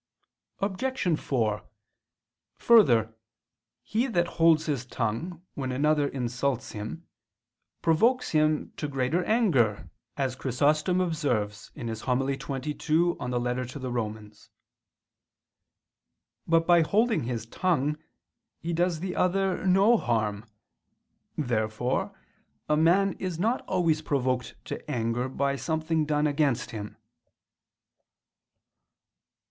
[0.61, 1.19] Obj.
[1.19, 1.63] 4:
[2.57, 3.13] Further,
[3.83, 7.07] he that holds his tongue when another insults him,
[7.83, 11.85] provokes him to greater anger, as Chrysostom observes (Hom.
[11.85, 13.75] xxii, in Ep.
[13.75, 14.33] ad Rom.).
[16.47, 17.97] But by holding his tongue
[18.57, 20.45] he does the other no harm.
[21.37, 22.19] Therefore
[22.67, 26.97] a man is not always provoked to anger by something done against him.